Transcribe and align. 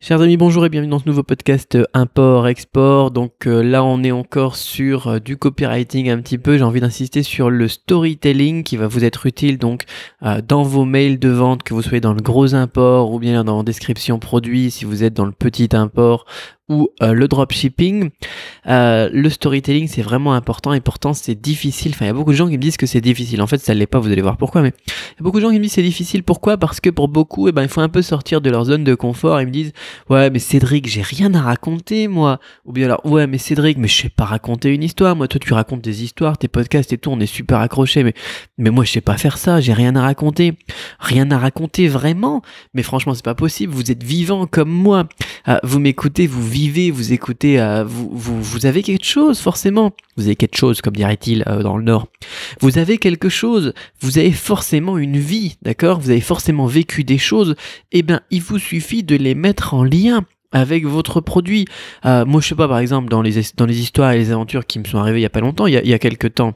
Chers 0.00 0.22
amis, 0.22 0.36
bonjour 0.36 0.64
et 0.64 0.68
bienvenue 0.68 0.92
dans 0.92 1.00
ce 1.00 1.08
nouveau 1.08 1.24
podcast 1.24 1.74
euh, 1.74 1.84
import-export. 1.92 3.10
Donc 3.10 3.48
euh, 3.48 3.62
là, 3.62 3.82
on 3.82 4.04
est 4.04 4.12
encore 4.12 4.54
sur 4.54 5.08
euh, 5.08 5.18
du 5.18 5.36
copywriting 5.36 6.08
un 6.08 6.20
petit 6.20 6.38
peu. 6.38 6.56
J'ai 6.56 6.62
envie 6.62 6.80
d'insister 6.80 7.24
sur 7.24 7.50
le 7.50 7.66
storytelling 7.66 8.62
qui 8.62 8.76
va 8.76 8.86
vous 8.86 9.04
être 9.04 9.26
utile 9.26 9.58
donc 9.58 9.86
dans 10.46 10.62
vos 10.62 10.84
mails 10.84 11.18
de 11.18 11.30
vente, 11.30 11.64
que 11.64 11.74
vous 11.74 11.82
soyez 11.82 12.00
dans 12.00 12.12
le 12.12 12.22
gros 12.22 12.54
import 12.54 13.10
ou 13.12 13.18
bien 13.18 13.42
dans 13.42 13.64
description 13.64 14.20
produit, 14.20 14.70
si 14.70 14.84
vous 14.84 15.02
êtes 15.02 15.14
dans 15.14 15.26
le 15.26 15.32
petit 15.32 15.68
import 15.72 16.26
ou 16.68 16.90
euh, 17.02 17.12
le 17.12 17.28
dropshipping, 17.28 18.10
euh, 18.66 19.08
le 19.12 19.30
storytelling 19.30 19.88
c'est 19.88 20.02
vraiment 20.02 20.34
important 20.34 20.72
et 20.72 20.80
pourtant 20.80 21.14
c'est 21.14 21.34
difficile. 21.34 21.92
Enfin, 21.94 22.04
il 22.04 22.08
y 22.08 22.10
a 22.10 22.14
beaucoup 22.14 22.32
de 22.32 22.36
gens 22.36 22.48
qui 22.48 22.56
me 22.56 22.62
disent 22.62 22.76
que 22.76 22.86
c'est 22.86 23.00
difficile. 23.00 23.40
En 23.40 23.46
fait, 23.46 23.58
ça 23.58 23.72
l'est 23.74 23.86
pas. 23.86 23.98
Vous 23.98 24.10
allez 24.10 24.22
voir 24.22 24.36
pourquoi. 24.36 24.62
Mais 24.62 24.68
y 24.68 25.20
a 25.20 25.22
beaucoup 25.22 25.38
de 25.38 25.42
gens 25.42 25.50
qui 25.50 25.58
me 25.58 25.62
disent 25.62 25.72
c'est 25.72 25.82
difficile. 25.82 26.22
Pourquoi? 26.22 26.58
Parce 26.58 26.80
que 26.80 26.90
pour 26.90 27.08
beaucoup, 27.08 27.48
eh 27.48 27.52
ben, 27.52 27.62
il 27.62 27.68
faut 27.68 27.80
un 27.80 27.88
peu 27.88 28.02
sortir 28.02 28.40
de 28.40 28.50
leur 28.50 28.64
zone 28.64 28.84
de 28.84 28.94
confort. 28.94 29.40
Ils 29.40 29.46
me 29.46 29.52
disent 29.52 29.72
ouais, 30.10 30.30
mais 30.30 30.38
Cédric, 30.38 30.86
j'ai 30.88 31.02
rien 31.02 31.32
à 31.34 31.40
raconter 31.40 32.08
moi. 32.08 32.38
Ou 32.66 32.72
bien 32.72 32.86
alors 32.86 33.04
ouais, 33.06 33.26
mais 33.26 33.38
Cédric, 33.38 33.78
mais 33.78 33.88
je 33.88 34.02
sais 34.02 34.08
pas 34.10 34.24
raconter 34.24 34.74
une 34.74 34.82
histoire. 34.82 35.16
Moi, 35.16 35.28
toi, 35.28 35.40
tu 35.42 35.52
racontes 35.54 35.82
des 35.82 36.02
histoires, 36.04 36.36
tes 36.36 36.48
podcasts 36.48 36.92
et 36.92 36.98
tout, 36.98 37.10
on 37.10 37.20
est 37.20 37.26
super 37.26 37.60
accrochés. 37.60 38.04
Mais 38.04 38.14
mais 38.58 38.70
moi, 38.70 38.84
je 38.84 38.92
sais 38.92 39.00
pas 39.00 39.16
faire 39.16 39.38
ça. 39.38 39.60
J'ai 39.60 39.72
rien 39.72 39.96
à 39.96 40.02
raconter. 40.02 40.54
Rien 40.98 41.30
à 41.30 41.38
raconter 41.38 41.88
vraiment. 41.88 42.42
Mais 42.74 42.82
franchement, 42.82 43.14
c'est 43.14 43.24
pas 43.24 43.34
possible. 43.34 43.72
Vous 43.72 43.90
êtes 43.90 44.02
vivant 44.02 44.46
comme 44.46 44.70
moi. 44.70 45.08
Ah, 45.46 45.60
vous 45.62 45.78
m'écoutez, 45.78 46.26
vous 46.26 46.46
vivez, 46.46 46.57
vous 46.90 47.12
écoutez, 47.12 47.60
euh, 47.60 47.84
vous, 47.86 48.66
avez 48.66 48.82
quelque 48.82 49.04
chose 49.04 49.38
forcément. 49.38 49.92
Vous 50.16 50.24
avez 50.24 50.36
quelque 50.36 50.56
chose, 50.56 50.80
comme 50.80 50.96
dirait-il 50.96 51.44
euh, 51.46 51.62
dans 51.62 51.76
le 51.76 51.84
Nord. 51.84 52.08
Vous 52.60 52.78
avez 52.78 52.98
quelque 52.98 53.28
chose, 53.28 53.72
vous 54.00 54.18
avez 54.18 54.32
forcément 54.32 54.98
une 54.98 55.18
vie, 55.18 55.56
d'accord? 55.62 56.00
Vous 56.00 56.10
avez 56.10 56.20
forcément 56.20 56.66
vécu 56.66 57.04
des 57.04 57.18
choses. 57.18 57.54
Eh 57.92 58.02
bien, 58.02 58.20
il 58.30 58.42
vous 58.42 58.58
suffit 58.58 59.02
de 59.02 59.16
les 59.16 59.34
mettre 59.34 59.74
en 59.74 59.84
lien 59.84 60.24
avec 60.50 60.84
votre 60.84 61.20
produit. 61.20 61.66
Euh, 62.04 62.24
moi, 62.24 62.40
je 62.40 62.48
sais 62.48 62.54
pas, 62.54 62.68
par 62.68 62.78
exemple, 62.78 63.08
dans 63.08 63.22
les, 63.22 63.40
dans 63.56 63.66
les 63.66 63.80
histoires 63.80 64.12
et 64.12 64.18
les 64.18 64.32
aventures 64.32 64.66
qui 64.66 64.78
me 64.78 64.84
sont 64.84 64.98
arrivées 64.98 65.20
il 65.20 65.22
y 65.22 65.26
a 65.26 65.30
pas 65.30 65.40
longtemps, 65.40 65.66
il 65.66 65.74
y 65.74 65.76
a, 65.76 65.82
il 65.82 65.88
y 65.88 65.94
a 65.94 65.98
quelques 65.98 66.34
temps, 66.34 66.54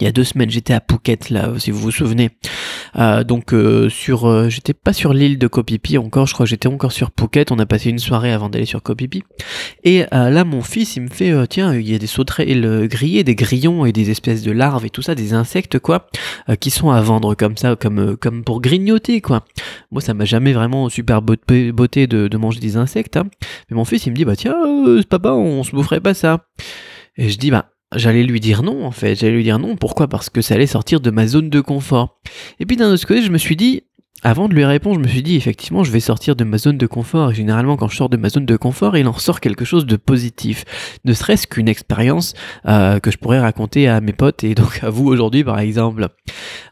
il 0.00 0.04
y 0.04 0.06
a 0.06 0.12
deux 0.12 0.24
semaines, 0.24 0.50
j'étais 0.50 0.74
à 0.74 0.82
Phuket, 0.86 1.30
là, 1.30 1.52
si 1.58 1.70
vous 1.70 1.78
vous 1.78 1.90
souvenez. 1.90 2.30
Euh, 2.98 3.24
donc, 3.24 3.52
euh, 3.52 3.88
sur, 3.88 4.26
euh, 4.26 4.48
j'étais 4.48 4.72
pas 4.72 4.92
sur 4.92 5.12
l'île 5.12 5.38
de 5.38 5.46
Kopipi 5.46 5.98
encore, 5.98 6.26
je 6.26 6.34
crois 6.34 6.46
j'étais 6.46 6.68
encore 6.68 6.92
sur 6.92 7.10
Phuket. 7.18 7.52
On 7.52 7.58
a 7.58 7.66
passé 7.66 7.90
une 7.90 7.98
soirée 7.98 8.32
avant 8.32 8.48
d'aller 8.48 8.64
sur 8.64 8.82
Kopipi. 8.82 9.22
Et 9.84 10.04
là, 10.10 10.44
mon 10.44 10.62
fils, 10.62 10.96
il 10.96 11.02
me 11.02 11.08
fait, 11.08 11.46
tiens, 11.48 11.74
il 11.74 11.88
y 11.88 11.94
a 11.94 11.98
des 11.98 12.06
sauterelles 12.06 12.88
grillées, 12.88 13.24
des 13.24 13.34
grillons 13.34 13.86
et 13.86 13.92
des 13.92 14.10
espèces 14.10 14.42
de 14.42 14.50
larves 14.50 14.84
et 14.84 14.90
tout 14.90 15.02
ça, 15.02 15.14
des 15.14 15.32
insectes, 15.32 15.78
quoi, 15.78 16.08
qui 16.60 16.70
sont 16.70 16.90
à 16.90 17.00
vendre 17.00 17.34
comme 17.34 17.56
ça, 17.56 17.76
comme, 17.76 18.16
comme 18.16 18.44
pour 18.44 18.60
grignoter, 18.60 19.20
quoi. 19.20 19.44
Moi, 19.90 20.00
ça 20.00 20.14
m'a 20.14 20.24
jamais 20.24 20.52
vraiment 20.52 20.88
super 20.88 21.22
beauté 21.22 22.06
de, 22.06 22.28
de 22.28 22.36
manger 22.36 22.60
des 22.60 22.76
insectes. 22.76 23.16
Hein. 23.16 23.28
Mais 23.70 23.76
mon 23.76 23.84
fils, 23.84 24.06
il 24.06 24.10
me 24.10 24.16
dit, 24.16 24.24
bah 24.24 24.36
tiens, 24.36 24.56
papa, 25.08 25.32
on 25.32 25.62
se 25.62 25.70
boufferait 25.70 26.00
pas 26.00 26.14
ça. 26.14 26.46
Et 27.16 27.28
je 27.28 27.38
dis, 27.38 27.50
bah 27.50 27.66
J'allais 27.96 28.22
lui 28.22 28.40
dire 28.40 28.62
non, 28.62 28.84
en 28.84 28.90
fait. 28.90 29.14
J'allais 29.14 29.32
lui 29.32 29.42
dire 29.42 29.58
non. 29.58 29.76
Pourquoi? 29.76 30.08
Parce 30.08 30.30
que 30.30 30.40
ça 30.42 30.54
allait 30.54 30.66
sortir 30.66 31.00
de 31.00 31.10
ma 31.10 31.26
zone 31.26 31.50
de 31.50 31.60
confort. 31.60 32.20
Et 32.60 32.66
puis 32.66 32.76
d'un 32.76 32.92
autre 32.92 33.06
côté, 33.06 33.22
je 33.22 33.30
me 33.30 33.38
suis 33.38 33.56
dit, 33.56 33.82
avant 34.26 34.48
de 34.48 34.54
lui 34.54 34.64
répondre, 34.64 34.96
je 34.96 35.04
me 35.04 35.06
suis 35.06 35.22
dit 35.22 35.36
effectivement, 35.36 35.84
je 35.84 35.92
vais 35.92 36.00
sortir 36.00 36.34
de 36.34 36.42
ma 36.42 36.58
zone 36.58 36.78
de 36.78 36.86
confort. 36.88 37.32
Généralement, 37.32 37.76
quand 37.76 37.86
je 37.86 37.96
sors 37.96 38.08
de 38.08 38.16
ma 38.16 38.28
zone 38.28 38.44
de 38.44 38.56
confort, 38.56 38.96
il 38.96 39.06
en 39.06 39.12
ressort 39.12 39.38
quelque 39.38 39.64
chose 39.64 39.86
de 39.86 39.94
positif. 39.94 40.64
Ne 41.04 41.12
serait-ce 41.12 41.46
qu'une 41.46 41.68
expérience 41.68 42.34
euh, 42.66 42.98
que 42.98 43.12
je 43.12 43.18
pourrais 43.18 43.38
raconter 43.38 43.86
à 43.86 44.00
mes 44.00 44.12
potes 44.12 44.42
et 44.42 44.56
donc 44.56 44.80
à 44.82 44.90
vous 44.90 45.06
aujourd'hui, 45.06 45.44
par 45.44 45.60
exemple. 45.60 46.08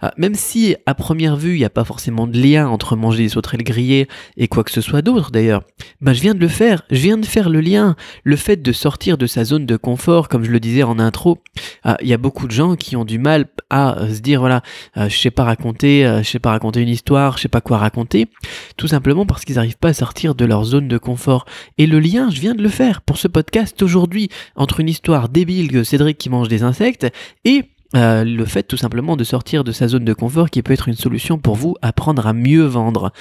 Euh, 0.02 0.08
même 0.16 0.34
si 0.34 0.74
à 0.86 0.96
première 0.96 1.36
vue, 1.36 1.54
il 1.54 1.58
n'y 1.58 1.64
a 1.64 1.70
pas 1.70 1.84
forcément 1.84 2.26
de 2.26 2.36
lien 2.36 2.66
entre 2.66 2.96
manger 2.96 3.22
des 3.22 3.28
sauterelles 3.28 3.62
grillées 3.62 4.08
et 4.36 4.48
quoi 4.48 4.64
que 4.64 4.72
ce 4.72 4.80
soit 4.80 5.02
d'autre, 5.02 5.30
d'ailleurs, 5.30 5.62
ben 6.00 6.12
je 6.12 6.22
viens 6.22 6.34
de 6.34 6.40
le 6.40 6.48
faire. 6.48 6.82
Je 6.90 6.98
viens 6.98 7.18
de 7.18 7.26
faire 7.26 7.48
le 7.48 7.60
lien. 7.60 7.94
Le 8.24 8.34
fait 8.34 8.60
de 8.62 8.72
sortir 8.72 9.16
de 9.16 9.28
sa 9.28 9.44
zone 9.44 9.64
de 9.64 9.76
confort, 9.76 10.28
comme 10.28 10.42
je 10.42 10.50
le 10.50 10.58
disais 10.58 10.82
en 10.82 10.98
intro, 10.98 11.38
euh, 11.86 11.94
il 12.00 12.08
y 12.08 12.14
a 12.14 12.18
beaucoup 12.18 12.48
de 12.48 12.52
gens 12.52 12.74
qui 12.74 12.96
ont 12.96 13.04
du 13.04 13.20
mal 13.20 13.46
à 13.70 14.08
se 14.12 14.18
dire 14.18 14.40
voilà, 14.40 14.62
je 14.96 15.16
sais 15.16 15.30
pas 15.30 15.44
raconter, 15.44 16.02
je 16.18 16.28
sais 16.28 16.40
pas 16.40 16.50
raconter 16.50 16.80
une 16.80 16.88
histoire 16.88 17.38
sais 17.44 17.48
pas 17.48 17.60
quoi 17.60 17.78
raconter, 17.78 18.28
tout 18.76 18.88
simplement 18.88 19.26
parce 19.26 19.44
qu'ils 19.44 19.56
n'arrivent 19.56 19.78
pas 19.78 19.88
à 19.88 19.94
sortir 19.94 20.34
de 20.34 20.44
leur 20.44 20.64
zone 20.64 20.88
de 20.88 20.98
confort. 20.98 21.46
Et 21.78 21.86
le 21.86 22.00
lien, 22.00 22.30
je 22.30 22.40
viens 22.40 22.54
de 22.54 22.62
le 22.62 22.68
faire 22.68 23.00
pour 23.02 23.18
ce 23.18 23.28
podcast 23.28 23.80
aujourd'hui, 23.82 24.28
entre 24.56 24.80
une 24.80 24.88
histoire 24.88 25.28
débile 25.28 25.70
que 25.70 25.84
Cédric 25.84 26.18
qui 26.18 26.30
mange 26.30 26.48
des 26.48 26.62
insectes 26.62 27.06
et 27.44 27.64
euh, 27.94 28.24
le 28.24 28.44
fait 28.44 28.64
tout 28.64 28.76
simplement 28.76 29.16
de 29.16 29.22
sortir 29.22 29.62
de 29.62 29.70
sa 29.70 29.86
zone 29.86 30.04
de 30.04 30.14
confort 30.14 30.50
qui 30.50 30.62
peut 30.62 30.72
être 30.72 30.88
une 30.88 30.96
solution 30.96 31.38
pour 31.38 31.54
vous 31.54 31.76
apprendre 31.80 32.26
à 32.26 32.32
mieux 32.32 32.64
vendre. 32.64 33.12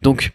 Donc 0.00 0.32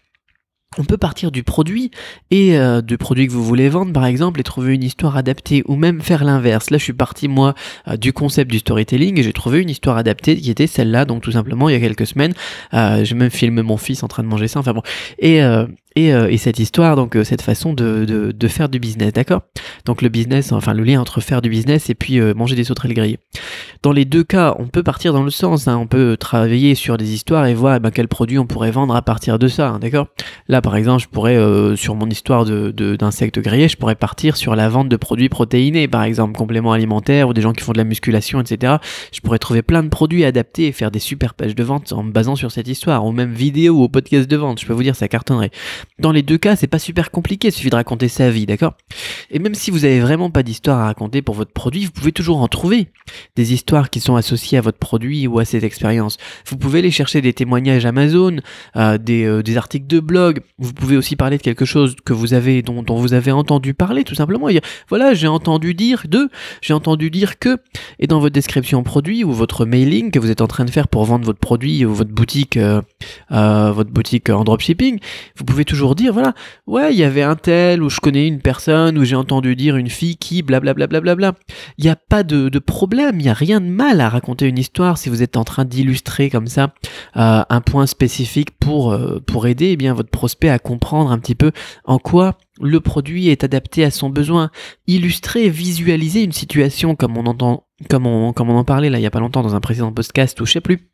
on 0.76 0.84
peut 0.84 0.98
partir 0.98 1.30
du 1.30 1.42
produit 1.42 1.90
et 2.30 2.58
euh, 2.58 2.82
du 2.82 2.98
produit 2.98 3.26
que 3.26 3.32
vous 3.32 3.44
voulez 3.44 3.70
vendre 3.70 3.92
par 3.92 4.04
exemple 4.04 4.38
et 4.40 4.42
trouver 4.42 4.74
une 4.74 4.82
histoire 4.82 5.16
adaptée 5.16 5.62
ou 5.66 5.76
même 5.76 6.02
faire 6.02 6.24
l'inverse. 6.24 6.70
Là 6.70 6.76
je 6.76 6.84
suis 6.84 6.92
parti 6.92 7.26
moi 7.26 7.54
euh, 7.88 7.96
du 7.96 8.12
concept 8.12 8.50
du 8.50 8.58
storytelling 8.58 9.18
et 9.18 9.22
j'ai 9.22 9.32
trouvé 9.32 9.60
une 9.60 9.70
histoire 9.70 9.96
adaptée 9.96 10.36
qui 10.36 10.50
était 10.50 10.66
celle-là 10.66 11.06
donc 11.06 11.22
tout 11.22 11.32
simplement 11.32 11.68
il 11.68 11.72
y 11.72 11.76
a 11.76 11.80
quelques 11.80 12.06
semaines 12.06 12.34
euh, 12.74 13.02
j'ai 13.04 13.14
même 13.14 13.30
filmé 13.30 13.62
mon 13.62 13.78
fils 13.78 14.02
en 14.02 14.08
train 14.08 14.22
de 14.22 14.28
manger 14.28 14.46
ça 14.46 14.60
enfin 14.60 14.74
bon 14.74 14.82
et, 15.18 15.40
et, 15.96 16.36
cette 16.38 16.60
histoire, 16.60 16.94
donc 16.94 17.16
cette 17.24 17.42
façon 17.42 17.72
de, 17.72 18.04
de, 18.04 18.48
faire 18.48 18.68
du 18.68 18.78
business, 18.78 19.12
d'accord? 19.12 19.42
Donc 19.84 20.00
le 20.00 20.08
business, 20.08 20.52
enfin 20.52 20.72
le 20.72 20.84
lien 20.84 21.00
entre 21.00 21.20
faire 21.20 21.42
du 21.42 21.48
business 21.48 21.90
et 21.90 21.94
puis 21.96 22.20
manger 22.20 22.54
des 22.54 22.62
sauterelles 22.62 22.94
grillées. 22.94 23.18
Dans 23.82 23.92
les 23.92 24.04
deux 24.04 24.24
cas, 24.24 24.56
on 24.58 24.66
peut 24.66 24.82
partir 24.82 25.12
dans 25.12 25.22
le 25.22 25.30
sens, 25.30 25.68
hein, 25.68 25.76
on 25.76 25.86
peut 25.86 26.16
travailler 26.16 26.74
sur 26.74 26.96
des 26.96 27.14
histoires 27.14 27.46
et 27.46 27.54
voir 27.54 27.76
eh 27.76 27.80
ben, 27.80 27.92
on 28.38 28.46
pourrait 28.46 28.72
vendre 28.72 28.96
à 28.96 29.02
partir 29.02 29.38
de 29.38 29.46
ça, 29.46 29.68
hein, 29.68 29.78
d'accord? 29.78 30.08
Là 30.48 30.60
par 30.60 30.74
exemple, 30.74 31.02
je 31.02 31.08
pourrais, 31.08 31.38
sur 31.76 31.94
mon 31.94 32.10
histoire 32.10 32.44
d'insectes 32.44 33.36
de, 33.36 33.40
grillés, 33.40 33.68
je 33.68 33.76
pourrais 33.76 33.94
partir 33.94 34.36
sur 34.36 34.56
la 34.56 34.68
vente 34.68 34.88
de 34.88 34.96
produits 34.96 35.28
protéinés, 35.28 35.86
par 35.86 36.02
exemple, 36.02 36.36
compléments 36.36 36.72
alimentaires 36.72 37.28
ou 37.28 37.32
des 37.34 37.40
gens 37.40 37.52
qui 37.52 37.62
font 37.62 37.72
de 37.72 37.78
la 37.78 37.84
musculation, 37.84 38.40
etc. 38.40 38.76
Je 39.12 39.20
pourrais 39.20 39.38
trouver 39.38 39.62
plein 39.62 39.84
de 39.84 39.88
produits 39.88 40.24
adaptés 40.24 40.66
et 40.66 40.72
faire 40.72 40.90
des 40.90 40.98
super 40.98 41.34
pages 41.34 41.54
de 41.54 41.62
vente 41.62 41.92
en 41.92 42.02
me 42.02 42.10
basant 42.10 42.34
sur 42.34 42.50
cette 42.50 42.66
histoire, 42.66 43.06
ou 43.06 43.12
même 43.12 43.32
vidéo 43.32 43.84
ou 43.84 43.88
podcast 43.88 44.28
de 44.28 44.36
vente, 44.36 44.60
je 44.60 44.66
peux 44.66 44.72
vous 44.72 44.82
dire, 44.82 44.96
ça 44.96 45.06
cartonnerait. 45.06 45.50
Dans 46.00 46.10
les 46.10 46.22
deux 46.22 46.38
cas, 46.38 46.56
c'est 46.56 46.66
pas 46.66 46.80
super 46.80 47.12
compliqué, 47.12 47.48
il 47.48 47.52
suffit 47.52 47.70
de 47.70 47.76
raconter 47.76 48.08
sa 48.08 48.28
vie, 48.28 48.46
d'accord? 48.46 48.74
Et 49.30 49.38
même 49.38 49.54
si 49.54 49.70
vous 49.70 49.84
avez 49.84 50.00
vraiment 50.00 50.30
pas 50.30 50.42
d'histoire 50.42 50.80
à 50.80 50.86
raconter 50.86 51.22
pour 51.22 51.36
votre 51.36 51.52
produit, 51.52 51.84
vous 51.84 51.92
pouvez 51.92 52.12
toujours 52.12 52.40
en 52.40 52.48
trouver 52.48 52.88
des 53.36 53.52
histoires 53.52 53.67
qui 53.90 54.00
sont 54.00 54.16
associées 54.16 54.58
à 54.58 54.60
votre 54.60 54.78
produit 54.78 55.26
ou 55.26 55.38
à 55.38 55.44
cette 55.44 55.62
expérience. 55.62 56.16
Vous 56.46 56.56
pouvez 56.56 56.78
aller 56.78 56.90
chercher 56.90 57.20
des 57.20 57.32
témoignages 57.32 57.84
Amazon, 57.84 58.36
euh, 58.76 58.98
des, 58.98 59.24
euh, 59.24 59.42
des, 59.42 59.56
articles 59.56 59.86
de 59.86 60.00
blog. 60.00 60.40
Vous 60.58 60.72
pouvez 60.72 60.96
aussi 60.96 61.16
parler 61.16 61.36
de 61.36 61.42
quelque 61.42 61.64
chose 61.64 61.94
que 62.04 62.12
vous 62.12 62.32
avez 62.34 62.62
dont, 62.62 62.82
vous 62.88 63.12
avez 63.12 63.30
entendu 63.30 63.74
parler, 63.74 64.04
tout 64.04 64.14
simplement. 64.14 64.48
Et 64.48 64.60
voilà, 64.88 65.14
j'ai 65.14 65.28
entendu 65.28 65.74
dire 65.74 66.04
de, 66.08 66.30
j'ai 66.62 66.72
entendu 66.72 67.10
dire 67.10 67.38
que, 67.38 67.58
et 67.98 68.06
dans 68.06 68.20
votre 68.20 68.32
description 68.32 68.82
produit 68.82 69.22
ou 69.22 69.32
votre 69.32 69.66
mailing 69.66 70.10
que 70.10 70.18
vous 70.18 70.30
êtes 70.30 70.40
en 70.40 70.46
train 70.46 70.64
de 70.64 70.70
faire 70.70 70.88
pour 70.88 71.04
vendre 71.04 71.26
votre 71.26 71.38
produit 71.38 71.84
ou 71.84 71.92
votre 71.92 72.10
boutique, 72.10 72.56
euh, 72.56 72.80
votre 73.28 73.90
boutique 73.90 74.30
en 74.30 74.44
dropshipping, 74.44 74.98
vous 75.36 75.44
pouvez 75.44 75.64
toujours 75.64 75.94
dire, 75.94 76.12
voilà, 76.14 76.34
ouais, 76.66 76.92
il 76.92 76.98
y 76.98 77.04
avait 77.04 77.22
un 77.22 77.36
tel, 77.36 77.82
ou 77.82 77.90
je 77.90 78.00
connais 78.00 78.26
une 78.26 78.40
personne, 78.40 78.96
ou 78.96 79.04
j'ai 79.04 79.16
entendu 79.16 79.56
dire 79.56 79.76
une 79.76 79.90
fille 79.90 80.16
qui, 80.16 80.42
blablabla. 80.42 80.86
Bla, 80.88 81.14
bla, 81.14 81.34
Il 81.76 81.84
n'y 81.84 81.90
a 81.90 81.96
pas 81.96 82.22
de 82.22 82.58
problème, 82.58 83.20
il 83.20 83.24
n'y 83.24 83.28
a 83.28 83.34
rien 83.34 83.57
de 83.60 83.66
mal 83.66 84.00
à 84.00 84.08
raconter 84.08 84.46
une 84.46 84.58
histoire 84.58 84.98
si 84.98 85.08
vous 85.08 85.22
êtes 85.22 85.36
en 85.36 85.44
train 85.44 85.64
d'illustrer 85.64 86.30
comme 86.30 86.46
ça 86.46 86.74
euh, 87.16 87.42
un 87.48 87.60
point 87.60 87.86
spécifique 87.86 88.50
pour, 88.58 88.92
euh, 88.92 89.20
pour 89.20 89.46
aider 89.46 89.70
eh 89.72 89.76
bien, 89.76 89.94
votre 89.94 90.10
prospect 90.10 90.48
à 90.48 90.58
comprendre 90.58 91.10
un 91.10 91.18
petit 91.18 91.34
peu 91.34 91.52
en 91.84 91.98
quoi 91.98 92.38
le 92.60 92.80
produit 92.80 93.28
est 93.28 93.44
adapté 93.44 93.84
à 93.84 93.90
son 93.90 94.10
besoin. 94.10 94.50
Illustrer, 94.86 95.48
visualiser 95.48 96.22
une 96.22 96.32
situation 96.32 96.96
comme 96.96 97.16
on 97.16 97.26
entend, 97.26 97.64
comme 97.88 98.06
on, 98.06 98.32
comme 98.32 98.50
on 98.50 98.56
en 98.56 98.64
parlait 98.64 98.90
là 98.90 98.98
il 98.98 99.02
y 99.02 99.06
a 99.06 99.10
pas 99.10 99.20
longtemps 99.20 99.42
dans 99.42 99.54
un 99.54 99.60
précédent 99.60 99.92
podcast 99.92 100.40
ou 100.40 100.46
je 100.46 100.52
sais 100.52 100.60
plus 100.60 100.88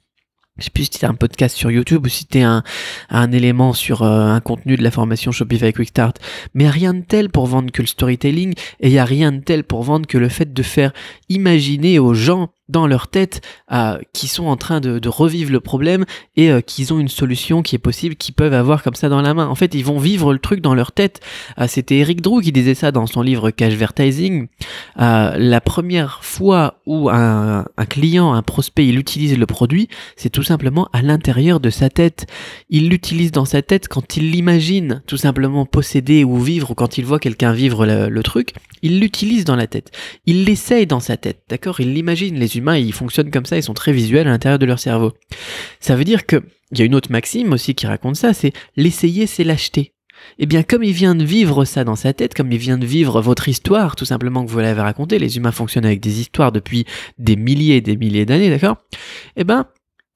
je 0.58 0.64
sais 0.64 0.70
plus 0.70 0.84
si 0.84 0.90
c'était 0.92 1.06
un 1.06 1.14
podcast 1.14 1.56
sur 1.56 1.70
YouTube 1.72 2.06
ou 2.06 2.08
si 2.08 2.20
c'était 2.20 2.42
un, 2.42 2.62
un 3.10 3.32
élément 3.32 3.72
sur 3.72 4.02
euh, 4.02 4.28
un 4.28 4.40
contenu 4.40 4.76
de 4.76 4.84
la 4.84 4.92
formation 4.92 5.32
Shopify 5.32 5.72
Quick 5.72 5.88
Start. 5.88 6.20
Mais 6.54 6.70
rien 6.70 6.94
de 6.94 7.00
tel 7.00 7.28
pour 7.28 7.46
vendre 7.46 7.72
que 7.72 7.82
le 7.82 7.88
storytelling 7.88 8.54
et 8.78 8.86
il 8.86 8.92
y 8.92 9.00
a 9.00 9.04
rien 9.04 9.32
de 9.32 9.40
tel 9.40 9.64
pour 9.64 9.82
vendre 9.82 10.06
que 10.06 10.16
le 10.16 10.28
fait 10.28 10.52
de 10.52 10.62
faire 10.62 10.92
imaginer 11.28 11.98
aux 11.98 12.14
gens 12.14 12.50
dans 12.68 12.86
leur 12.86 13.08
tête 13.08 13.42
euh, 13.72 13.98
qui 14.12 14.26
sont 14.26 14.46
en 14.46 14.56
train 14.56 14.80
de, 14.80 15.08
revivre 15.08 15.52
le 15.52 15.60
problème 15.60 16.04
et 16.36 16.50
euh, 16.50 16.60
qu'ils 16.60 16.92
ont 16.92 16.98
une 16.98 17.08
solution 17.08 17.62
qui 17.62 17.76
est 17.76 17.78
possible, 17.78 18.16
qu'ils 18.16 18.34
peuvent 18.34 18.54
avoir 18.54 18.82
comme 18.82 18.94
ça 18.94 19.08
dans 19.08 19.20
la 19.20 19.34
main. 19.34 19.46
En 19.46 19.54
fait, 19.54 19.74
ils 19.74 19.84
vont 19.84 19.98
vivre 19.98 20.32
le 20.32 20.38
truc 20.38 20.60
dans 20.60 20.74
leur 20.74 20.92
tête. 20.92 21.20
Euh, 21.58 21.66
c'était 21.68 21.98
Eric 21.98 22.22
Drew 22.22 22.40
qui 22.40 22.52
disait 22.52 22.74
ça 22.74 22.90
dans 22.90 23.06
son 23.06 23.22
livre 23.22 23.50
Cashvertising. 23.50 24.48
la 24.96 25.60
première 25.60 26.24
fois 26.24 26.80
où 26.86 27.10
un, 27.10 27.66
un, 27.76 27.86
client, 27.86 28.32
un 28.32 28.42
prospect, 28.42 28.86
il 28.86 28.98
utilise 28.98 29.36
le 29.38 29.46
produit, 29.46 29.88
c'est 30.16 30.30
tout 30.30 30.42
simplement 30.42 30.88
à 30.92 31.02
l'intérieur 31.02 31.60
de 31.60 31.70
sa 31.70 31.90
tête. 31.90 32.26
Il 32.70 32.88
l'utilise 32.88 33.30
dans 33.30 33.44
sa 33.44 33.62
tête 33.62 33.88
quand 33.88 34.16
il 34.16 34.30
l'imagine 34.30 35.02
tout 35.06 35.16
simplement 35.16 35.66
posséder 35.66 36.24
ou 36.24 36.38
vivre, 36.38 36.70
ou 36.70 36.74
quand 36.74 36.98
il 36.98 37.04
voit 37.04 37.18
quelqu'un 37.18 37.52
vivre 37.52 37.86
le, 37.86 38.08
le 38.08 38.22
truc, 38.22 38.54
il 38.84 39.00
l'utilise 39.00 39.44
dans 39.44 39.56
la 39.56 39.66
tête. 39.66 39.90
Il 40.26 40.44
l'essaye 40.44 40.86
dans 40.86 41.00
sa 41.00 41.16
tête, 41.16 41.42
d'accord? 41.48 41.80
Il 41.80 41.94
l'imagine 41.94 42.38
les 42.38 42.58
humains, 42.58 42.76
ils 42.76 42.92
fonctionnent 42.92 43.30
comme 43.30 43.46
ça, 43.46 43.56
ils 43.56 43.62
sont 43.62 43.74
très 43.74 43.92
visuels 43.92 44.28
à 44.28 44.30
l'intérieur 44.30 44.58
de 44.58 44.66
leur 44.66 44.78
cerveau. 44.78 45.12
Ça 45.80 45.96
veut 45.96 46.04
dire 46.04 46.26
que, 46.26 46.36
il 46.70 46.78
y 46.78 46.82
a 46.82 46.84
une 46.84 46.94
autre 46.94 47.10
maxime 47.10 47.52
aussi 47.54 47.74
qui 47.74 47.86
raconte 47.86 48.16
ça, 48.16 48.34
c'est 48.34 48.52
l'essayer, 48.76 49.26
c'est 49.26 49.42
l'acheter. 49.42 49.94
eh 50.38 50.46
bien 50.46 50.62
comme 50.62 50.82
il 50.82 50.92
vient 50.92 51.14
de 51.14 51.24
vivre 51.24 51.64
ça 51.64 51.84
dans 51.84 51.96
sa 51.96 52.12
tête, 52.12 52.34
comme 52.34 52.52
il 52.52 52.58
vient 52.58 52.78
de 52.78 52.86
vivre 52.86 53.20
votre 53.20 53.48
histoire, 53.48 53.96
tout 53.96 54.04
simplement 54.04 54.44
que 54.44 54.50
vous 54.50 54.58
l'avez 54.58 54.80
raconté, 54.80 55.18
les 55.18 55.36
humains 55.36 55.52
fonctionnent 55.52 55.86
avec 55.86 56.00
des 56.00 56.20
histoires 56.20 56.52
depuis 56.52 56.84
des 57.18 57.36
milliers 57.36 57.76
et 57.76 57.80
des 57.80 57.96
milliers 57.96 58.26
d'années, 58.26 58.50
d'accord? 58.50 58.76
Eh 59.36 59.44
ben, 59.44 59.66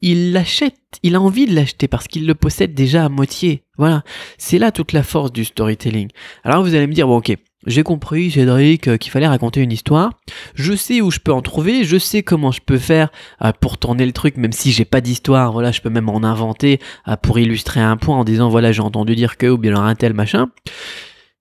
il 0.01 0.33
l'achète, 0.33 0.77
il 1.03 1.15
a 1.15 1.21
envie 1.21 1.47
de 1.47 1.55
l'acheter 1.55 1.89
parce 1.89 2.07
qu'il 2.07 2.27
le 2.27 2.35
possède 2.35 2.75
déjà 2.75 3.05
à 3.05 3.09
moitié. 3.09 3.65
Voilà, 3.79 4.05
c'est 4.37 4.59
là 4.59 4.71
toute 4.73 4.93
la 4.93 5.03
force 5.03 5.33
du 5.33 5.45
storytelling. 5.45 6.09
Alors 6.45 6.63
vous 6.63 6.75
allez 6.75 6.87
me 6.87 6.93
dire, 6.93 7.07
bon 7.07 7.17
ok, 7.17 7.35
j'ai 7.67 7.83
compris, 7.83 8.31
Cédric, 8.31 8.87
euh, 8.87 8.97
qu'il 8.97 9.11
fallait 9.11 9.27
raconter 9.27 9.61
une 9.61 9.73
histoire. 9.73 10.13
Je 10.55 10.75
sais 10.75 11.01
où 11.01 11.11
je 11.11 11.19
peux 11.19 11.33
en 11.33 11.43
trouver, 11.43 11.83
je 11.83 11.99
sais 11.99 12.23
comment 12.23 12.53
je 12.53 12.61
peux 12.61 12.79
faire 12.79 13.11
euh, 13.43 13.53
pour 13.53 13.79
tourner 13.79 14.07
le 14.07 14.13
truc, 14.13 14.37
même 14.37 14.53
si 14.53 14.71
j'ai 14.71 14.85
pas 14.85 15.01
d'histoire. 15.01 15.53
Voilà, 15.53 15.73
je 15.73 15.81
peux 15.81 15.91
même 15.91 16.09
en 16.09 16.23
inventer 16.23 16.79
euh, 17.09 17.17
pour 17.17 17.39
illustrer 17.39 17.81
un 17.81 17.97
point 17.97 18.17
en 18.17 18.25
disant 18.25 18.49
voilà, 18.49 18.71
j'ai 18.71 18.83
entendu 18.83 19.17
dire 19.17 19.37
que 19.37 19.47
ou 19.47 19.59
bien 19.59 19.75
un 19.75 19.95
tel 19.97 20.15
machin. 20.15 20.51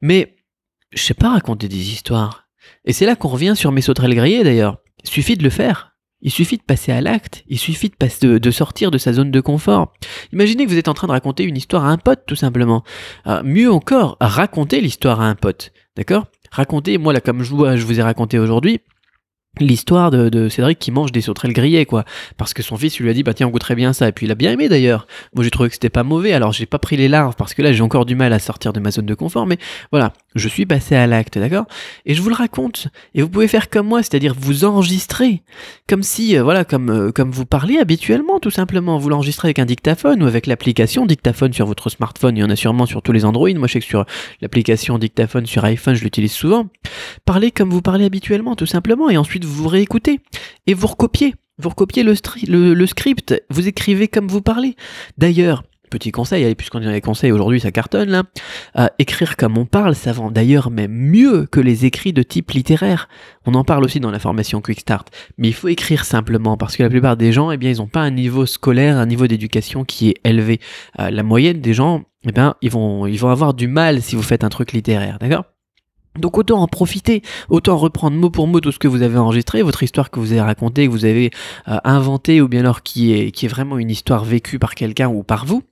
Mais 0.02 0.36
je 0.92 1.04
sais 1.04 1.14
pas 1.14 1.30
raconter 1.30 1.68
des 1.68 1.92
histoires. 1.92 2.48
Et 2.86 2.94
c'est 2.94 3.06
là 3.06 3.16
qu'on 3.16 3.30
revient 3.30 3.54
sur 3.56 3.72
mes 3.72 3.82
sauterelles 3.82 4.16
grillées 4.16 4.44
d'ailleurs. 4.44 4.78
Il 5.04 5.10
suffit 5.10 5.38
de 5.38 5.44
le 5.44 5.52
faire. 5.52 5.94
Il 6.22 6.32
suffit 6.32 6.58
de 6.58 6.64
passer 6.64 6.92
à 6.92 7.00
l'acte, 7.00 7.44
il 7.48 7.60
suffit 7.60 7.92
de, 7.92 8.38
de, 8.40 8.52
sortir 8.52 8.90
de 8.90 8.98
sa 8.98 9.14
zone 9.14 9.30
de 9.30 9.40
confort. 9.40 9.94
Imaginez 10.34 10.66
que 10.66 10.72
vous 10.72 10.78
êtes 10.80 10.88
en 10.88 10.96
train 10.96 11.06
de 11.06 11.12
raconter 11.12 11.44
une 11.44 11.56
histoire 11.56 11.86
à 11.86 11.92
un 11.92 12.00
pote, 12.00 12.24
tout 12.26 12.36
simplement. 12.36 12.84
mieux 13.44 13.72
encore, 13.72 14.18
raconter 14.20 14.82
l'histoire 14.82 15.22
à 15.22 15.28
un 15.28 15.36
pote. 15.36 15.72
D'accord? 15.98 16.28
Racontez, 16.52 16.98
moi 16.98 17.12
là, 17.12 17.20
comme 17.20 17.44
je 17.44 17.54
vous, 17.54 18.00
ai 18.00 18.04
raconté 18.04 18.38
aujourd'hui, 18.40 18.80
l'histoire 19.60 20.12
de, 20.12 20.48
Cédric 20.48 20.78
qui 20.78 20.92
mange 20.92 21.12
des 21.12 21.22
sauterelles 21.22 21.54
grillées 21.54 21.88
quoi. 21.88 22.06
Parce 22.38 22.54
que 22.54 22.62
son 22.62 22.78
fils 22.78 23.00
lui 23.00 23.10
a 23.10 23.14
dit 23.14 23.24
bah 23.24 23.34
tiens 23.34 23.48
on 23.48 23.50
goûterait 23.50 23.74
bien 23.74 23.92
ça. 23.92 24.08
Et 24.08 24.12
puis 24.12 24.28
il 24.28 24.32
a 24.32 24.36
bien 24.36 24.52
aimé 24.52 24.70
d'ailleurs. 24.70 25.08
Moi 25.34 25.44
j'ai 25.44 25.50
trouvé 25.50 25.70
que 25.70 25.74
c'était 25.74 25.90
pas 25.90 26.04
mauvais. 26.04 26.34
Alors 26.34 26.54
j'ai 26.54 26.68
pas 26.68 26.78
pris 26.78 26.96
les 26.96 27.08
larves 27.08 27.36
parce 27.36 27.56
que 27.56 27.64
là 27.64 27.74
j'ai 27.74 27.82
encore 27.82 28.06
du 28.06 28.14
mal 28.14 28.32
à 28.34 28.40
sortir 28.40 28.72
de 28.72 28.80
ma 28.80 28.92
zone 28.92 29.08
de 29.08 29.16
confort 29.16 29.48
mais 29.48 29.58
voilà 29.92 30.14
je 30.38 30.48
suis 30.48 30.66
passé 30.66 30.96
à 30.96 31.08
l'acte 31.08 31.38
d'accord? 31.38 31.66
Et 32.06 32.14
je 32.14 32.22
vous 32.22 32.30
le 32.30 32.36
raconte 32.36 32.88
et 33.14 33.22
vous 33.22 33.30
pouvez 33.30 33.48
faire 33.48 33.70
comme 33.70 33.88
moi 33.88 34.04
c'est-à-dire 34.04 34.36
vous 34.38 34.66
enregistrer 34.66 35.44
comme 35.88 36.04
si 36.04 36.38
euh, 36.38 36.44
voilà 36.44 36.66
comme 36.66 36.90
euh, 36.90 37.12
comme 37.12 37.32
vous 37.32 37.46
parlez 37.46 37.78
habituellement 37.80 38.40
tout 38.40 38.52
simplement. 38.52 38.98
Vous 38.98 39.10
l'enregistrez 39.10 39.48
avec 39.48 39.60
un 39.60 39.66
dictaphone 39.66 40.24
ou 40.24 40.28
avec 40.28 40.48
l'application 40.48 41.06
dictaphone 41.06 41.54
sur 41.54 41.66
votre 41.66 41.90
smartphone. 41.90 42.38
Il 42.38 42.42
y 42.42 42.44
en 42.44 42.50
a 42.50 42.56
sûrement 42.56 42.86
sur 42.86 43.02
tous 43.02 43.12
les 43.12 43.26
Android. 43.26 43.54
Moi 43.54 43.68
je 43.68 43.74
sais 43.74 43.80
que 43.80 43.86
sur 43.86 44.06
l'application 44.42 44.98
dictaphone 44.98 45.46
sur 45.46 45.64
iPhone 45.66 45.96
je 45.96 46.04
l'utilise 46.04 46.34
souvent. 46.34 46.68
Parlez 47.26 47.52
comme 47.52 47.70
vous 47.70 47.82
parlez 47.82 48.06
habituellement 48.06 48.56
tout 48.56 48.66
simplement 48.66 49.10
et 49.10 49.18
ensuite 49.18 49.46
vous 49.46 49.68
réécoutez 49.68 50.20
et 50.68 50.74
vous 50.74 50.88
recopiez. 50.88 51.36
Vous 51.60 51.70
recopiez 51.70 52.04
le, 52.04 52.14
le, 52.76 52.86
script, 52.86 53.34
vous 53.50 53.68
écrivez 53.68 54.08
comme 54.08 54.28
vous 54.28 54.44
parlez. 54.44 54.76
D'ailleurs, 55.18 55.64
petit 55.90 56.12
conseil, 56.12 56.44
allez, 56.44 56.56
puisqu'on 56.56 56.80
dit 56.80 56.88
les 56.88 57.02
conseils 57.02 57.32
aujourd'hui, 57.32 57.60
ça 57.60 57.72
cartonne 57.72 58.10
là. 58.10 58.24
Écrire 59.00 59.38
comme 59.38 59.58
on 59.58 59.66
parle, 59.66 59.96
ça 59.96 60.12
vend 60.12 60.32
d'ailleurs 60.32 60.70
même 60.70 60.92
mieux 60.92 61.46
que 61.46 61.60
les 61.60 61.86
écrits 61.86 62.14
de 62.14 62.24
type 62.24 62.52
littéraire. 62.52 63.10
On 63.46 63.54
en 63.54 63.64
parle 63.64 63.84
aussi 63.84 64.00
dans 64.00 64.12
la 64.12 64.20
formation 64.20 64.62
Quick 64.62 64.82
Start. 64.82 65.10
Mais 65.38 65.48
il 65.48 65.54
faut 65.54 65.68
écrire 65.68 66.06
simplement 66.06 66.58
parce 66.58 66.76
que 66.78 66.84
la 66.84 66.90
plupart 66.90 67.18
des 67.18 67.32
gens, 67.32 67.52
eh 67.52 67.58
bien, 67.58 67.72
ils 67.72 67.78
n'ont 67.78 67.88
pas 67.88 68.02
un 68.02 68.12
niveau 68.12 68.46
scolaire, 68.46 68.98
un 68.98 69.06
niveau 69.06 69.28
d'éducation 69.28 69.84
qui 69.84 70.10
est 70.10 70.18
élevé. 70.24 70.60
Euh, 71.00 71.10
la 71.10 71.24
moyenne 71.24 71.62
des 71.62 71.74
gens, 71.74 72.04
eh 72.28 72.32
bien, 72.32 72.56
ils 72.62 72.72
vont, 72.72 73.08
ils 73.08 73.20
vont 73.20 73.30
avoir 73.30 73.54
du 73.54 73.68
mal 73.68 74.02
si 74.02 74.16
vous 74.16 74.24
faites 74.24 74.44
un 74.44 74.50
truc 74.50 74.74
littéraire, 74.74 75.18
d'accord? 75.20 75.46
Donc 76.18 76.38
autant 76.38 76.62
en 76.62 76.68
profiter, 76.68 77.22
autant 77.50 77.78
reprendre 77.78 78.18
mot 78.18 78.30
pour 78.30 78.48
mot 78.48 78.60
tout 78.60 78.72
ce 78.72 78.80
que 78.80 78.88
vous 78.88 79.02
avez 79.02 79.18
enregistré, 79.18 79.62
votre 79.62 79.84
histoire 79.84 80.12
que 80.12 80.20
vous 80.20 80.32
avez 80.32 80.42
racontée, 80.42 80.88
que 80.88 80.92
vous 80.92 81.06
avez 81.06 81.32
euh, 81.68 81.78
inventée, 81.84 82.42
ou 82.42 82.48
bien 82.48 82.62
alors 82.62 82.84
qui 82.84 83.14
est, 83.14 83.32
qui 83.32 83.46
est 83.46 83.50
vraiment 83.50 83.78
une 83.78 83.90
histoire 83.90 84.26
vécue 84.26 84.60
par 84.60 84.76
quelqu'un 84.76 85.10
ou 85.10 85.24
par 85.24 85.46
vous. 85.46 85.64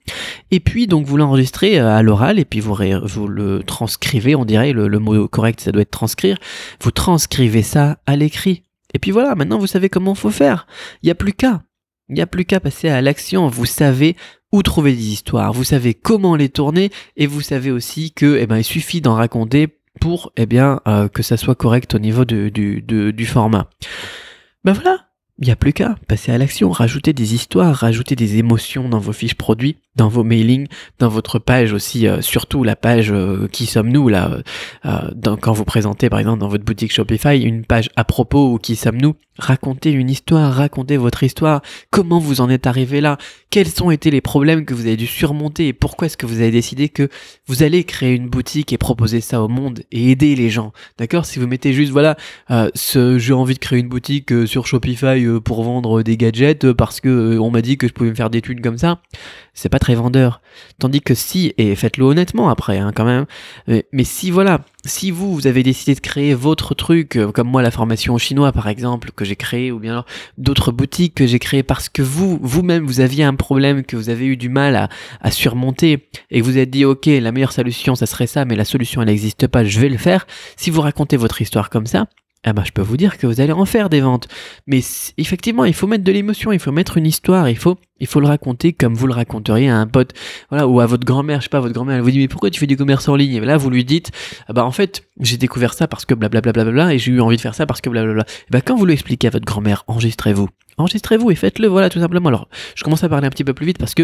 Et 0.51 0.59
puis 0.59 0.87
donc 0.87 1.05
vous 1.05 1.17
l'enregistrez 1.17 1.79
euh, 1.79 1.95
à 1.95 2.01
l'oral 2.01 2.39
et 2.39 2.45
puis 2.45 2.59
vous, 2.59 2.75
vous 3.03 3.27
le 3.27 3.63
transcrivez, 3.63 4.35
on 4.35 4.45
dirait, 4.45 4.73
le, 4.73 4.87
le 4.87 4.99
mot 4.99 5.27
correct 5.27 5.61
ça 5.61 5.71
doit 5.71 5.81
être 5.81 5.91
transcrire. 5.91 6.37
Vous 6.81 6.91
transcrivez 6.91 7.63
ça 7.63 7.97
à 8.05 8.15
l'écrit. 8.15 8.63
Et 8.93 8.99
puis 8.99 9.11
voilà, 9.11 9.35
maintenant 9.35 9.59
vous 9.59 9.67
savez 9.67 9.89
comment 9.89 10.15
faut 10.15 10.29
faire. 10.29 10.67
Il 11.03 11.07
n'y 11.07 11.11
a 11.11 11.15
plus 11.15 11.33
qu'à. 11.33 11.63
Il 12.07 12.15
n'y 12.15 12.21
a 12.21 12.27
plus 12.27 12.45
qu'à 12.45 12.59
passer 12.59 12.87
à 12.87 13.01
l'action. 13.01 13.47
Vous 13.47 13.65
savez 13.65 14.15
où 14.51 14.63
trouver 14.63 14.93
des 14.93 15.07
histoires, 15.07 15.51
vous 15.51 15.65
savez 15.65 15.93
comment 15.93 16.35
les 16.35 16.49
tourner 16.49 16.89
et 17.17 17.27
vous 17.27 17.41
savez 17.41 17.71
aussi 17.71 18.13
que 18.13 18.37
eh 18.39 18.47
ben, 18.47 18.57
il 18.57 18.63
suffit 18.63 19.01
d'en 19.01 19.15
raconter 19.15 19.79
pour 19.99 20.31
eh 20.37 20.45
bien, 20.45 20.81
euh, 20.87 21.07
que 21.07 21.23
ça 21.23 21.37
soit 21.37 21.55
correct 21.55 21.95
au 21.95 21.99
niveau 21.99 22.25
du, 22.25 22.51
du 22.51 23.25
format. 23.25 23.69
Ben 24.63 24.73
voilà, 24.73 25.05
il 25.39 25.45
n'y 25.45 25.51
a 25.51 25.55
plus 25.55 25.73
qu'à 25.73 25.95
passer 26.07 26.31
à 26.31 26.37
l'action, 26.37 26.69
rajouter 26.69 27.13
des 27.13 27.33
histoires, 27.33 27.75
rajouter 27.75 28.15
des 28.15 28.37
émotions 28.37 28.87
dans 28.87 28.99
vos 28.99 29.13
fiches 29.13 29.35
produits, 29.35 29.77
dans 29.95 30.07
vos 30.07 30.23
mailings, 30.23 30.67
dans 30.99 31.09
votre 31.09 31.39
page 31.39 31.73
aussi, 31.73 32.07
euh, 32.07 32.21
surtout 32.21 32.63
la 32.63 32.75
page 32.75 33.11
euh, 33.11 33.47
qui 33.51 33.65
sommes-nous 33.65 34.09
là, 34.09 34.37
quand 35.41 35.53
vous 35.53 35.65
présentez 35.65 36.09
par 36.09 36.19
exemple 36.19 36.39
dans 36.39 36.47
votre 36.47 36.65
boutique 36.65 36.93
Shopify 36.93 37.39
une 37.39 37.65
page 37.65 37.89
à 37.95 38.03
propos 38.03 38.53
ou 38.53 38.57
qui 38.57 38.75
sommes-nous, 38.75 39.15
racontez 39.37 39.91
une 39.91 40.09
histoire, 40.09 40.53
racontez 40.53 40.97
votre 40.97 41.23
histoire, 41.23 41.61
comment 41.91 42.19
vous 42.19 42.41
en 42.41 42.49
êtes 42.49 42.67
arrivé 42.67 43.01
là, 43.01 43.17
quels 43.49 43.67
ont 43.81 43.91
été 43.91 44.11
les 44.11 44.21
problèmes 44.21 44.65
que 44.65 44.73
vous 44.73 44.85
avez 44.85 44.97
dû 44.97 45.07
surmonter 45.07 45.67
et 45.67 45.73
pourquoi 45.73 46.07
est-ce 46.07 46.17
que 46.17 46.25
vous 46.25 46.41
avez 46.41 46.51
décidé 46.51 46.89
que 46.89 47.09
vous 47.47 47.63
allez 47.63 47.83
créer 47.83 48.15
une 48.15 48.27
boutique 48.27 48.73
et 48.73 48.77
proposer 48.77 49.21
ça 49.21 49.41
au 49.41 49.47
monde 49.47 49.81
et 49.91 50.11
aider 50.11 50.35
les 50.35 50.49
gens? 50.49 50.71
D'accord? 50.97 51.25
Si 51.25 51.39
vous 51.39 51.47
mettez 51.47 51.73
juste 51.73 51.91
voilà, 51.91 52.15
euh, 52.51 52.69
ce 52.75 53.17
j'ai 53.17 53.33
envie 53.33 53.53
de 53.53 53.59
créer 53.59 53.79
une 53.79 53.89
boutique 53.89 54.31
euh, 54.31 54.45
sur 54.45 54.67
Shopify 54.67 55.25
euh, 55.25 55.39
pour 55.39 55.63
vendre 55.63 56.01
des 56.01 56.17
gadgets 56.17 56.71
parce 56.73 57.01
que 57.01 57.37
on 57.39 57.51
m'a 57.51 57.61
dit 57.61 57.77
que 57.77 57.87
je 57.87 57.93
pouvais 57.93 58.09
me 58.09 58.15
faire 58.15 58.29
des 58.29 58.41
thunes 58.41 58.61
comme 58.61 58.77
ça, 58.77 58.99
c'est 59.53 59.69
pas 59.69 59.79
très 59.85 59.93
vendeur. 59.93 60.41
Tandis 60.79 61.01
que 61.01 61.13
si 61.13 61.53
et 61.59 61.75
faites-le 61.75 62.05
honnêtement 62.05 62.49
après 62.49 62.79
hein, 62.79 62.91
quand 62.95 63.05
même, 63.05 63.25
mais 63.67 64.03
si 64.03 64.31
voilà, 64.31 64.61
si 64.83 65.11
vous, 65.11 65.35
vous 65.35 65.45
avez 65.45 65.61
décidé 65.61 65.93
de 65.93 65.99
créer 65.99 66.33
votre 66.33 66.73
truc, 66.73 67.17
euh, 67.17 67.31
comme 67.31 67.47
moi 67.47 67.61
la 67.61 67.69
formation 67.69 68.15
au 68.15 68.17
chinois 68.17 68.51
par 68.51 68.67
exemple, 68.67 69.11
que 69.15 69.25
j'ai 69.25 69.35
créé, 69.35 69.71
ou 69.71 69.77
bien 69.77 70.03
d'autres 70.39 70.71
boutiques 70.71 71.13
que 71.13 71.27
j'ai 71.27 71.37
créées 71.37 71.61
parce 71.61 71.87
que 71.87 72.01
vous, 72.01 72.39
vous-même, 72.41 72.83
vous 72.83 72.99
aviez 72.99 73.23
un 73.23 73.35
problème 73.35 73.83
que 73.83 73.95
vous 73.95 74.09
avez 74.09 74.25
eu 74.25 74.37
du 74.37 74.49
mal 74.49 74.75
à, 74.75 74.89
à 75.21 75.29
surmonter 75.29 76.07
et 76.31 76.39
que 76.39 76.45
vous 76.45 76.57
êtes 76.57 76.71
dit, 76.71 76.83
ok, 76.83 77.05
la 77.05 77.31
meilleure 77.31 77.51
solution, 77.51 77.93
ça 77.93 78.07
serait 78.07 78.25
ça, 78.25 78.43
mais 78.43 78.55
la 78.55 78.65
solution, 78.65 79.03
elle 79.03 79.09
n'existe 79.09 79.45
pas, 79.45 79.63
je 79.63 79.79
vais 79.79 79.89
le 79.89 79.97
faire. 79.97 80.25
Si 80.57 80.71
vous 80.71 80.81
racontez 80.81 81.15
votre 81.15 81.43
histoire 81.43 81.69
comme 81.69 81.85
ça, 81.85 82.07
ah 82.45 82.53
bah, 82.53 82.63
je 82.65 82.71
peux 82.71 82.81
vous 82.81 82.95
dire 82.95 83.17
que 83.17 83.25
vous 83.25 83.41
allez 83.41 83.51
en 83.51 83.65
faire 83.65 83.89
des 83.89 84.01
ventes. 84.01 84.27
Mais 84.67 84.81
effectivement, 85.17 85.65
il 85.65 85.73
faut 85.73 85.87
mettre 85.87 86.03
de 86.03 86.11
l'émotion, 86.11 86.51
il 86.51 86.59
faut 86.59 86.71
mettre 86.71 86.97
une 86.97 87.07
histoire, 87.07 87.49
il 87.49 87.57
faut, 87.57 87.77
il 87.99 88.07
faut 88.07 88.19
le 88.19 88.27
raconter 88.27 88.71
comme 88.71 88.93
vous 88.93 89.07
le 89.07 89.13
raconteriez 89.13 89.69
à 89.69 89.77
un 89.77 89.87
pote, 89.87 90.13
voilà, 90.49 90.67
ou 90.67 90.79
à 90.79 90.85
votre 90.85 91.05
grand-mère, 91.05 91.39
je 91.39 91.45
sais 91.45 91.49
pas, 91.49 91.59
votre 91.59 91.73
grand-mère, 91.73 91.97
elle 91.97 92.03
vous 92.03 92.11
dit, 92.11 92.19
mais 92.19 92.27
pourquoi 92.27 92.51
tu 92.51 92.59
fais 92.59 92.67
du 92.67 92.77
commerce 92.77 93.09
en 93.09 93.15
ligne? 93.15 93.33
Et 93.33 93.39
là, 93.39 93.57
vous 93.57 93.69
lui 93.69 93.83
dites, 93.83 94.11
ah 94.47 94.53
bah, 94.53 94.63
en 94.63 94.71
fait, 94.71 95.03
j'ai 95.19 95.37
découvert 95.37 95.73
ça 95.73 95.87
parce 95.87 96.05
que 96.05 96.13
blablabla, 96.13 96.93
et 96.93 96.99
j'ai 96.99 97.11
eu 97.11 97.19
envie 97.19 97.37
de 97.37 97.41
faire 97.41 97.55
ça 97.55 97.65
parce 97.65 97.81
que 97.81 97.89
blablabla. 97.89 98.23
Et 98.23 98.51
bah, 98.51 98.61
quand 98.61 98.75
vous 98.75 98.85
lui 98.85 98.93
expliquez 98.93 99.27
à 99.27 99.31
votre 99.31 99.45
grand-mère, 99.45 99.83
enregistrez-vous. 99.87 100.47
Enregistrez-vous 100.77 101.31
et 101.31 101.35
faites-le, 101.35 101.67
voilà, 101.67 101.89
tout 101.89 101.99
simplement. 101.99 102.29
Alors, 102.29 102.47
je 102.75 102.83
commence 102.83 103.03
à 103.03 103.09
parler 103.09 103.27
un 103.27 103.31
petit 103.31 103.43
peu 103.43 103.53
plus 103.53 103.65
vite 103.65 103.77
parce 103.77 103.95
que 103.95 104.03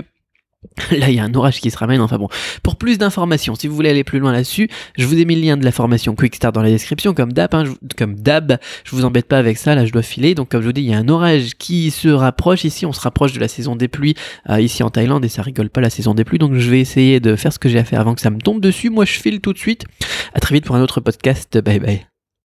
Là, 0.92 1.10
il 1.10 1.16
y 1.16 1.20
a 1.20 1.24
un 1.24 1.34
orage 1.34 1.60
qui 1.60 1.72
se 1.72 1.78
ramène. 1.78 2.02
Enfin 2.02 2.18
bon, 2.18 2.28
pour 2.62 2.76
plus 2.76 2.98
d'informations, 2.98 3.56
si 3.56 3.68
vous 3.68 3.76
voulez 3.76 3.90
aller 3.90 4.04
plus 4.04 4.20
loin 4.20 4.32
là-dessus, 4.32 4.70
je 4.98 5.06
vous 5.06 5.18
ai 5.18 5.26
mis 5.26 5.36
le 5.36 5.42
lien 5.42 5.58
de 5.58 5.66
la 5.66 5.72
formation 5.72 6.16
Quick 6.16 6.36
Start 6.36 6.54
dans 6.54 6.62
la 6.62 6.70
description, 6.70 7.14
comme 7.14 7.34
d'hab. 7.34 7.54
Hein, 7.56 7.64
comme 7.98 8.16
d'hab, 8.16 8.60
je 8.84 8.96
vous 8.96 9.04
embête 9.04 9.28
pas 9.28 9.40
avec 9.40 9.58
ça. 9.58 9.74
Là, 9.74 9.86
je 9.86 9.92
dois 9.92 10.04
filer. 10.04 10.36
Donc, 10.36 10.50
comme 10.50 10.62
je 10.62 10.68
vous 10.68 10.74
dis, 10.74 10.82
il 10.82 10.90
y 10.90 10.94
a 10.94 10.98
un 10.98 11.10
orage 11.10 11.56
qui 11.58 11.90
se 11.90 12.10
rapproche 12.10 12.64
ici. 12.64 12.86
On 12.86 12.94
se 12.94 13.02
rapproche 13.02 13.34
de 13.34 13.40
la 13.40 13.48
saison 13.48 13.76
des 13.76 13.88
pluies 13.88 14.16
euh, 14.50 14.62
ici 14.62 14.84
en 14.84 14.90
Thaïlande 14.90 15.26
et 15.26 15.30
ça 15.30 15.42
rigole 15.42 15.70
pas 15.70 15.82
la 15.82 15.90
saison 15.90 16.14
des 16.14 16.24
pluies. 16.24 16.40
Donc, 16.40 16.54
je 16.54 16.70
vais 16.70 16.80
essayer 16.80 17.20
de 17.20 17.36
faire 17.36 17.52
ce 17.52 17.60
que 17.60 17.70
j'ai 17.70 17.80
à 17.80 17.84
faire 17.84 18.00
avant 18.00 18.14
que 18.14 18.22
ça 18.22 18.30
me 18.30 18.40
tombe 18.40 18.62
dessus. 18.62 18.90
Moi, 18.90 19.06
je 19.06 19.14
file 19.14 19.42
tout 19.42 19.54
de 19.54 19.60
suite. 19.60 19.86
À 20.34 20.40
très 20.40 20.54
vite 20.54 20.66
pour 20.66 20.76
un 20.76 20.82
autre 20.82 21.02
podcast. 21.02 21.58
Bye 21.58 21.80
bye. 21.80 22.11